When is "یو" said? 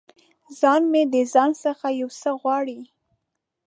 1.99-2.09